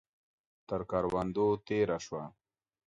تر 0.67 0.81
کروندو 0.89 1.47
تېره 1.65 1.97
شوه. 2.05 2.23